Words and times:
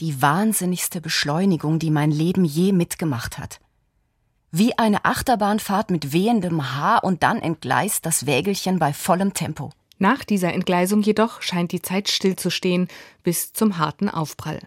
Die 0.00 0.22
wahnsinnigste 0.22 1.00
Beschleunigung, 1.00 1.80
die 1.80 1.90
mein 1.90 2.12
Leben 2.12 2.44
je 2.44 2.72
mitgemacht 2.72 3.36
hat. 3.36 3.58
Wie 4.52 4.78
eine 4.78 5.04
Achterbahnfahrt 5.04 5.90
mit 5.90 6.12
wehendem 6.12 6.74
Haar 6.76 7.02
und 7.02 7.24
dann 7.24 7.40
entgleist 7.40 8.06
das 8.06 8.24
Wägelchen 8.24 8.78
bei 8.78 8.92
vollem 8.92 9.34
Tempo. 9.34 9.70
Nach 9.98 10.22
dieser 10.22 10.52
Entgleisung 10.54 11.02
jedoch 11.02 11.42
scheint 11.42 11.72
die 11.72 11.82
Zeit 11.82 12.08
stillzustehen 12.08 12.86
bis 13.24 13.52
zum 13.52 13.78
harten 13.78 14.08
Aufprall. 14.08 14.60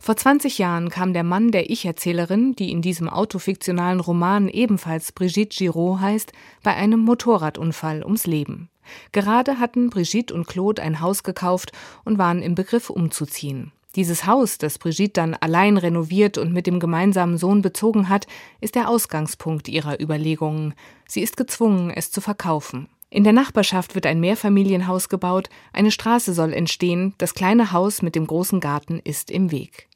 Vor 0.00 0.16
20 0.16 0.56
Jahren 0.56 0.88
kam 0.88 1.12
der 1.12 1.24
Mann 1.24 1.50
der 1.50 1.68
Ich-Erzählerin, 1.68 2.56
die 2.56 2.72
in 2.72 2.80
diesem 2.80 3.10
autofiktionalen 3.10 4.00
Roman 4.00 4.48
ebenfalls 4.48 5.12
Brigitte 5.12 5.58
Giraud 5.58 6.00
heißt, 6.00 6.32
bei 6.62 6.74
einem 6.74 7.00
Motorradunfall 7.00 8.02
ums 8.02 8.26
Leben. 8.26 8.70
Gerade 9.12 9.60
hatten 9.60 9.90
Brigitte 9.90 10.32
und 10.34 10.48
Claude 10.48 10.82
ein 10.82 11.00
Haus 11.00 11.22
gekauft 11.22 11.72
und 12.04 12.16
waren 12.16 12.40
im 12.40 12.54
Begriff 12.54 12.88
umzuziehen. 12.88 13.72
Dieses 13.96 14.24
Haus, 14.24 14.58
das 14.58 14.78
Brigitte 14.78 15.14
dann 15.14 15.34
allein 15.34 15.76
renoviert 15.76 16.38
und 16.38 16.52
mit 16.52 16.66
dem 16.66 16.78
gemeinsamen 16.78 17.38
Sohn 17.38 17.60
bezogen 17.60 18.08
hat, 18.08 18.26
ist 18.60 18.76
der 18.76 18.88
Ausgangspunkt 18.88 19.68
ihrer 19.68 20.00
Überlegungen. 20.00 20.74
Sie 21.08 21.22
ist 21.22 21.36
gezwungen, 21.36 21.90
es 21.90 22.12
zu 22.12 22.20
verkaufen. 22.20 22.88
In 23.12 23.24
der 23.24 23.32
Nachbarschaft 23.32 23.96
wird 23.96 24.06
ein 24.06 24.20
Mehrfamilienhaus 24.20 25.08
gebaut, 25.08 25.48
eine 25.72 25.90
Straße 25.90 26.32
soll 26.32 26.52
entstehen, 26.52 27.14
das 27.18 27.34
kleine 27.34 27.72
Haus 27.72 28.02
mit 28.02 28.14
dem 28.14 28.28
großen 28.28 28.60
Garten 28.60 29.00
ist 29.02 29.32
im 29.32 29.50
Weg. 29.50 29.88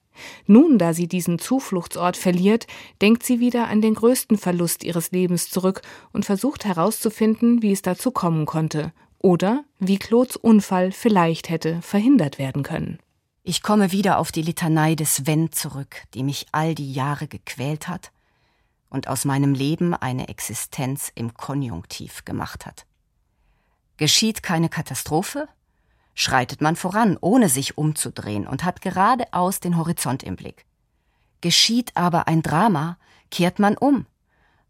Nun, 0.47 0.79
da 0.79 0.93
sie 0.93 1.07
diesen 1.07 1.39
Zufluchtsort 1.39 2.17
verliert, 2.17 2.67
denkt 3.01 3.23
sie 3.23 3.39
wieder 3.39 3.69
an 3.69 3.81
den 3.81 3.95
größten 3.95 4.39
Verlust 4.39 4.83
ihres 4.83 5.13
Lebens 5.13 5.51
zurück 5.51 5.83
und 6.13 6.25
versucht 6.25 6.65
herauszufinden, 6.65 7.63
wie 7.63 7.73
es 7.73 7.83
dazu 7.83 8.11
kommen 8.11 8.47
konnte 8.47 8.93
oder 9.19 9.65
wie 9.79 9.99
Claudes 9.99 10.37
Unfall 10.37 10.93
vielleicht 10.93 11.49
hätte 11.49 11.81
verhindert 11.83 12.39
werden 12.39 12.63
können. 12.63 12.99
Ich 13.47 13.63
komme 13.63 13.93
wieder 13.93 14.19
auf 14.19 14.33
die 14.33 14.41
Litanei 14.41 14.95
des 14.95 15.27
Wenn 15.27 15.53
zurück, 15.53 16.05
die 16.15 16.23
mich 16.23 16.47
all 16.53 16.75
die 16.75 16.95
Jahre 16.95 17.29
gequält 17.29 17.89
hat 17.89 18.11
und 18.89 19.07
aus 19.07 19.27
meinem 19.27 19.53
Leben 19.53 19.93
eine 19.93 20.29
Existenz 20.29 21.13
im 21.15 21.35
Konjunktiv 21.35 22.25
gemacht 22.25 22.65
hat. 22.65 22.87
Geschieht 23.99 24.43
keine 24.43 24.71
Katastrophe, 24.71 25.47
schreitet 26.15 26.63
man 26.63 26.75
voran, 26.75 27.19
ohne 27.21 27.51
sich 27.51 27.77
umzudrehen 27.77 28.47
und 28.47 28.65
hat 28.65 28.81
geradeaus 28.81 29.61
den 29.61 29.77
Horizont 29.77 30.23
im 30.23 30.37
Blick. 30.37 30.65
Geschieht 31.43 31.95
aber 31.99 32.27
ein 32.29 32.41
Drama, 32.41 32.97
kehrt 33.31 33.59
man 33.59 33.77
um, 33.77 34.07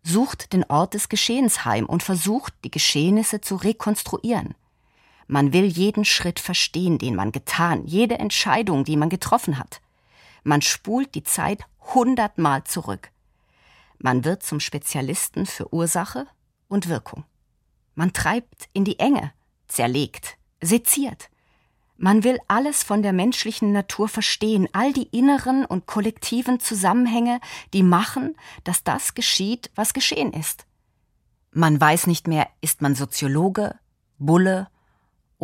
sucht 0.02 0.52
den 0.52 0.64
Ort 0.64 0.94
des 0.94 1.08
Geschehens 1.08 1.64
heim 1.64 1.86
und 1.86 2.02
versucht, 2.02 2.52
die 2.64 2.72
Geschehnisse 2.72 3.40
zu 3.40 3.54
rekonstruieren. 3.54 4.56
Man 5.26 5.52
will 5.52 5.64
jeden 5.64 6.04
Schritt 6.04 6.40
verstehen, 6.40 6.98
den 6.98 7.14
man 7.14 7.32
getan, 7.32 7.86
jede 7.86 8.18
Entscheidung, 8.18 8.84
die 8.84 8.96
man 8.96 9.08
getroffen 9.08 9.58
hat. 9.58 9.80
Man 10.42 10.60
spult 10.60 11.14
die 11.14 11.22
Zeit 11.22 11.64
hundertmal 11.94 12.64
zurück. 12.64 13.10
Man 13.98 14.24
wird 14.24 14.42
zum 14.42 14.60
Spezialisten 14.60 15.46
für 15.46 15.72
Ursache 15.72 16.26
und 16.68 16.88
Wirkung. 16.88 17.24
Man 17.94 18.12
treibt 18.12 18.68
in 18.72 18.84
die 18.84 18.98
Enge, 18.98 19.32
zerlegt, 19.68 20.36
seziert. 20.60 21.30
Man 21.96 22.24
will 22.24 22.38
alles 22.48 22.82
von 22.82 23.02
der 23.02 23.12
menschlichen 23.12 23.72
Natur 23.72 24.08
verstehen, 24.08 24.68
all 24.72 24.92
die 24.92 25.08
inneren 25.16 25.64
und 25.64 25.86
kollektiven 25.86 26.58
Zusammenhänge, 26.58 27.40
die 27.72 27.84
machen, 27.84 28.36
dass 28.64 28.82
das 28.82 29.14
geschieht, 29.14 29.70
was 29.74 29.94
geschehen 29.94 30.32
ist. 30.32 30.66
Man 31.52 31.80
weiß 31.80 32.08
nicht 32.08 32.26
mehr, 32.26 32.48
ist 32.60 32.82
man 32.82 32.96
Soziologe, 32.96 33.78
Bulle 34.18 34.68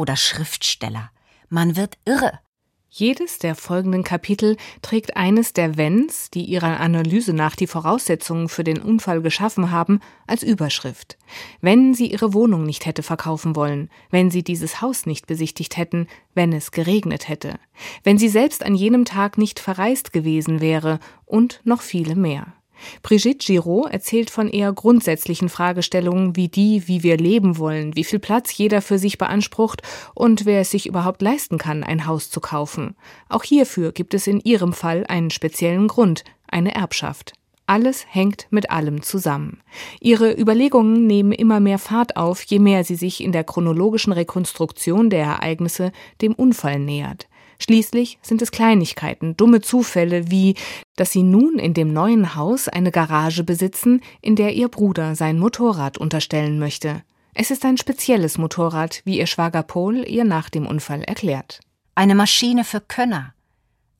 oder 0.01 0.17
Schriftsteller. 0.17 1.11
Man 1.51 1.77
wird 1.77 1.98
irre. 2.06 2.41
Jedes 2.89 3.39
der 3.39 3.55
folgenden 3.55 4.03
Kapitel 4.03 4.56
trägt 4.83 5.17
eines 5.17 5.53
der 5.53 5.77
Wenns, 5.77 6.29
die 6.31 6.45
ihrer 6.45 6.81
Analyse 6.81 7.33
nach 7.33 7.55
die 7.55 7.69
Voraussetzungen 7.69 8.48
für 8.48 8.65
den 8.65 8.81
Unfall 8.81 9.23
geschaffen 9.23 9.71
haben, 9.71 10.01
als 10.27 10.43
Überschrift. 10.43 11.17
Wenn 11.61 11.95
sie 11.95 12.11
ihre 12.11 12.34
Wohnung 12.34 12.65
nicht 12.65 12.87
hätte 12.87 13.05
verkaufen 13.05 13.55
wollen, 13.55 13.91
wenn 14.10 14.31
sie 14.31 14.43
dieses 14.43 14.81
Haus 14.81 15.06
nicht 15.06 15.28
besichtigt 15.28 15.77
hätten, 15.77 16.09
wenn 16.34 16.53
es 16.53 16.72
geregnet 16.72 17.28
hätte, 17.28 17.60
wenn 18.03 18.19
sie 18.19 18.28
selbst 18.28 18.65
an 18.65 18.75
jenem 18.75 19.05
Tag 19.05 19.39
nicht 19.39 19.60
verreist 19.60 20.12
gewesen 20.12 20.60
wäre 20.60 20.99
und 21.27 21.60
noch 21.62 21.83
viele 21.83 22.16
mehr. 22.16 22.55
Brigitte 23.02 23.46
Giraud 23.46 23.91
erzählt 23.91 24.30
von 24.30 24.48
eher 24.48 24.72
grundsätzlichen 24.72 25.48
Fragestellungen 25.48 26.36
wie 26.36 26.48
die, 26.48 26.86
wie 26.88 27.02
wir 27.02 27.16
leben 27.16 27.58
wollen, 27.58 27.96
wie 27.96 28.04
viel 28.04 28.18
Platz 28.18 28.56
jeder 28.56 28.82
für 28.82 28.98
sich 28.98 29.18
beansprucht 29.18 29.82
und 30.14 30.46
wer 30.46 30.60
es 30.60 30.70
sich 30.70 30.86
überhaupt 30.86 31.22
leisten 31.22 31.58
kann, 31.58 31.84
ein 31.84 32.06
Haus 32.06 32.30
zu 32.30 32.41
kaufen. 32.41 32.96
Auch 33.28 33.44
hierfür 33.44 33.92
gibt 33.92 34.14
es 34.14 34.26
in 34.26 34.41
ihrem 34.41 34.72
Fall 34.72 35.04
einen 35.08 35.30
speziellen 35.30 35.88
Grund, 35.88 36.24
eine 36.48 36.74
Erbschaft. 36.74 37.32
Alles 37.70 38.04
hängt 38.08 38.48
mit 38.50 38.72
allem 38.72 39.00
zusammen. 39.00 39.60
Ihre 40.00 40.32
Überlegungen 40.32 41.06
nehmen 41.06 41.30
immer 41.30 41.60
mehr 41.60 41.78
Fahrt 41.78 42.16
auf, 42.16 42.42
je 42.42 42.58
mehr 42.58 42.82
sie 42.82 42.97
sich 42.97 43.22
in 43.22 43.30
der 43.30 43.44
chronologischen 43.44 44.12
Rekonstruktion 44.12 45.08
der 45.08 45.24
Ereignisse 45.24 45.92
dem 46.20 46.34
Unfall 46.34 46.80
nähert. 46.80 47.28
Schließlich 47.62 48.19
sind 48.22 48.41
es 48.41 48.53
Kleinigkeiten, 48.53 49.37
dumme 49.37 49.60
Zufälle 49.60 50.31
wie, 50.31 50.54
dass 50.97 51.12
sie 51.12 51.22
nun 51.22 51.59
in 51.59 51.75
dem 51.75 51.93
neuen 51.93 52.34
Haus 52.34 52.69
eine 52.69 52.91
Garage 52.91 53.44
besitzen, 53.44 54.00
in 54.22 54.34
der 54.34 54.54
ihr 54.54 54.69
Bruder 54.69 55.15
sein 55.15 55.38
Motorrad 55.38 55.98
unterstellen 55.98 56.59
möchte. 56.59 57.03
Es 57.34 57.50
ist 57.50 57.65
ein 57.65 57.76
spezielles 57.76 58.38
Motorrad, 58.38 59.03
wie 59.04 59.19
ihr 59.19 59.26
Schwager 59.26 59.62
Paul 59.62 60.09
ihr 60.09 60.25
nach 60.25 60.48
dem 60.48 60.66
Unfall 60.66 61.03
erklärt. 61.03 61.60
Eine 61.94 62.15
Maschine 62.15 62.65
für 62.65 62.81
Könner, 62.81 63.34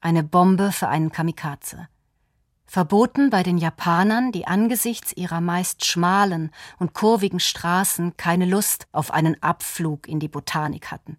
eine 0.01 0.25
Bombe 0.25 0.73
für 0.73 0.89
einen 0.89 1.13
Kamikaze. 1.13 1.89
Verboten 2.67 3.31
bei 3.31 3.43
den 3.43 3.59
Japanern, 3.59 4.33
die 4.33 4.47
angesichts 4.47 5.13
ihrer 5.13 5.41
meist 5.41 5.85
schmalen 5.85 6.51
und 6.79 6.95
kurvigen 6.95 7.41
Straßen 7.41 8.17
keine 8.17 8.47
Lust 8.47 8.87
auf 8.93 9.11
einen 9.11 9.43
Abflug 9.43 10.09
in 10.09 10.19
die 10.19 10.29
Botanik 10.29 10.91
hatten. 10.91 11.19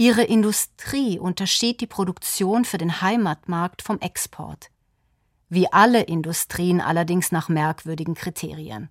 Ihre 0.00 0.22
Industrie 0.22 1.18
unterschied 1.18 1.80
die 1.80 1.88
Produktion 1.88 2.64
für 2.64 2.78
den 2.78 3.00
Heimatmarkt 3.00 3.82
vom 3.82 3.98
Export. 3.98 4.70
Wie 5.48 5.72
alle 5.72 6.02
Industrien 6.02 6.80
allerdings 6.80 7.32
nach 7.32 7.48
merkwürdigen 7.48 8.14
Kriterien. 8.14 8.90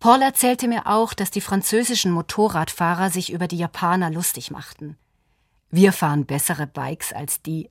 Paul 0.00 0.22
erzählte 0.22 0.68
mir 0.68 0.86
auch, 0.86 1.12
dass 1.12 1.30
die 1.30 1.42
französischen 1.42 2.12
Motorradfahrer 2.12 3.10
sich 3.10 3.30
über 3.30 3.46
die 3.46 3.58
Japaner 3.58 4.10
lustig 4.10 4.50
machten. 4.50 4.96
Wir 5.70 5.92
fahren 5.92 6.24
bessere 6.24 6.66
Bikes 6.66 7.12
als 7.12 7.42
die. 7.42 7.70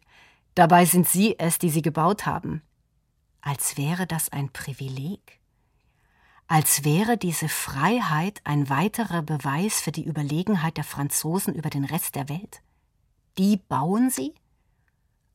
Dabei 0.53 0.85
sind 0.85 1.09
sie 1.09 1.39
es, 1.39 1.57
die 1.57 1.71
sie 1.71 1.81
gebaut 1.81 2.27
haben. 2.27 2.61
Als 3.41 3.75
wäre 3.75 4.05
das 4.05 4.31
ein 4.31 4.51
Privileg 4.51 5.39
als 6.47 6.83
wäre 6.83 7.17
diese 7.17 7.49
Freiheit 7.49 8.41
ein 8.43 8.69
weiterer 8.69 9.21
Beweis 9.21 9.81
für 9.81 9.91
die 9.91 10.05
Überlegenheit 10.05 10.77
der 10.77 10.83
Franzosen 10.83 11.55
über 11.55 11.69
den 11.69 11.85
Rest 11.85 12.15
der 12.15 12.29
Welt. 12.29 12.61
Die 13.37 13.57
bauen 13.57 14.09
sie, 14.09 14.33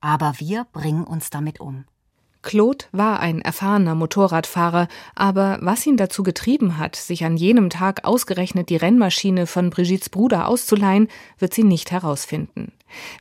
aber 0.00 0.34
wir 0.38 0.66
bringen 0.72 1.04
uns 1.04 1.30
damit 1.30 1.60
um. 1.60 1.84
Claude 2.42 2.86
war 2.90 3.20
ein 3.20 3.42
erfahrener 3.42 3.94
Motorradfahrer, 3.94 4.88
aber 5.14 5.58
was 5.60 5.86
ihn 5.86 5.98
dazu 5.98 6.22
getrieben 6.22 6.78
hat, 6.78 6.96
sich 6.96 7.24
an 7.24 7.36
jenem 7.36 7.68
Tag 7.68 8.04
ausgerechnet 8.04 8.70
die 8.70 8.76
Rennmaschine 8.76 9.46
von 9.46 9.68
Brigittes 9.68 10.08
Bruder 10.08 10.48
auszuleihen, 10.48 11.08
wird 11.38 11.52
sie 11.52 11.64
nicht 11.64 11.90
herausfinden. 11.90 12.72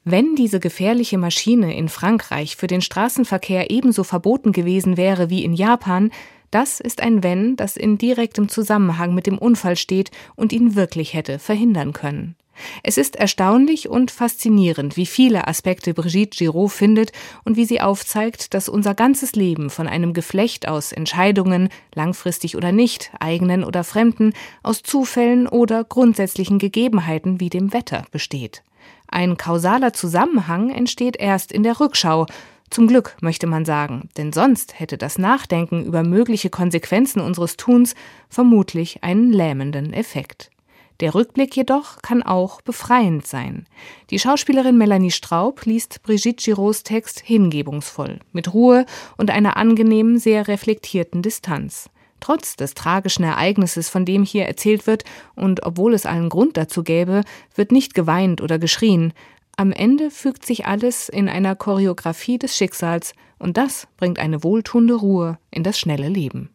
Wenn 0.06 0.36
diese 0.36 0.62
gefährliche 0.62 1.18
Maschine 1.18 1.76
in 1.76 1.90
Frankreich 1.90 2.56
für 2.56 2.68
den 2.68 2.82
Straßenverkehr 2.82 3.70
ebenso 3.72 4.06
verboten 4.06 4.54
gewesen 4.54 4.96
wäre 4.96 5.30
wie 5.30 5.44
in 5.44 5.54
Japan, 5.54 6.12
das 6.52 6.80
ist 6.80 7.02
ein 7.02 7.24
Wenn, 7.24 7.56
das 7.56 7.78
in 7.78 7.98
direktem 7.98 8.50
Zusammenhang 8.50 9.14
mit 9.14 9.28
dem 9.28 9.38
Unfall 9.38 9.76
steht 9.76 10.12
und 10.36 10.52
ihn 10.52 10.76
wirklich 10.76 11.14
hätte 11.14 11.40
verhindern 11.40 11.94
können. 11.94 12.36
Es 12.84 12.98
ist 12.98 13.16
erstaunlich 13.16 13.90
und 13.90 14.12
faszinierend, 14.12 14.98
wie 14.98 15.06
viele 15.06 15.48
Aspekte 15.48 15.94
Brigitte 15.94 16.38
Giraud 16.38 16.72
findet 16.72 17.12
und 17.46 17.56
wie 17.56 17.66
sie 17.66 17.82
aufzeigt, 17.82 18.54
dass 18.54 18.70
unser 18.70 18.96
ganzes 18.96 19.34
Leben 19.34 19.70
von 19.70 19.88
einem 19.88 20.14
Geflecht 20.14 20.68
aus 20.68 20.92
Entscheidungen, 20.92 21.70
langfristig 21.94 22.58
oder 22.58 22.72
nicht, 22.72 23.12
eigenen 23.20 23.64
oder 23.64 23.84
fremden, 23.84 24.34
aus 24.64 24.84
Zufällen 24.84 25.48
oder 25.48 25.84
grundsätzlichen 25.84 26.60
Gegebenheiten 26.60 27.40
wie 27.40 27.50
dem 27.50 27.74
Wetter 27.74 28.06
besteht. 28.12 28.64
Ein 29.08 29.38
kausaler 29.38 29.94
Zusammenhang 29.94 30.70
entsteht 30.70 31.18
erst 31.18 31.52
in 31.52 31.64
der 31.64 31.80
Rückschau, 31.80 32.28
zum 32.70 32.88
Glück 32.88 33.18
möchte 33.22 33.48
man 33.48 33.66
sagen, 33.66 34.10
denn 34.18 34.32
sonst 34.32 34.80
hätte 34.80 34.98
das 34.98 35.18
Nachdenken 35.18 35.86
über 35.86 36.04
mögliche 36.04 36.50
Konsequenzen 36.50 37.20
unseres 37.20 37.58
Tuns 37.58 37.96
vermutlich 38.30 39.04
einen 39.04 39.32
lähmenden 39.32 39.94
Effekt. 39.94 40.52
Der 41.00 41.16
Rückblick 41.16 41.56
jedoch 41.56 42.02
kann 42.02 42.24
auch 42.24 42.62
befreiend 42.62 43.26
sein. 43.26 43.66
Die 44.10 44.20
Schauspielerin 44.20 44.78
Melanie 44.78 45.12
Straub 45.12 45.66
liest 45.66 46.04
Brigitte 46.04 46.44
Girauds 46.44 46.84
Text 46.84 47.22
hingebungsvoll, 47.22 48.20
mit 48.34 48.54
Ruhe 48.54 48.86
und 49.18 49.32
einer 49.32 49.56
angenehmen, 49.56 50.20
sehr 50.20 50.48
reflektierten 50.50 51.22
Distanz. 51.22 51.90
Trotz 52.20 52.58
des 52.58 52.74
tragischen 52.74 53.24
Ereignisses, 53.24 53.88
von 53.88 54.04
dem 54.04 54.24
hier 54.24 54.46
erzählt 54.46 54.88
wird, 54.88 55.06
und 55.36 55.66
obwohl 55.66 55.94
es 55.94 56.06
allen 56.06 56.28
Grund 56.28 56.58
dazu 56.58 56.84
gäbe, 56.84 57.24
wird 57.56 57.72
nicht 57.72 57.94
geweint 57.94 58.42
oder 58.42 58.60
geschrien, 58.60 59.14
Am 59.60 59.74
Ende 59.74 60.10
fügt 60.10 60.46
sich 60.46 60.68
alles 60.68 61.10
in 61.10 61.28
einer 61.28 61.54
Choreografie 61.54 62.38
des 62.38 62.56
Schicksals, 62.56 63.12
und 63.40 63.58
das 63.58 63.90
bringt 63.98 64.18
eine 64.18 64.42
wohltuende 64.42 64.94
Ruhe 64.94 65.38
in 65.52 65.64
das 65.64 65.78
schnelle 65.78 66.08
Leben. 66.08 66.50